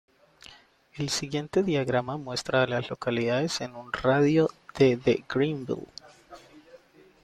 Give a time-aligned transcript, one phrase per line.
[0.95, 5.85] El siguiente diagrama muestra a las localidades en un radio de de Greenville.